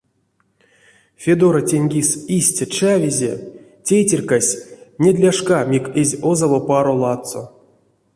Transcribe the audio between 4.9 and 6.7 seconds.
недляшка мик эзь озаво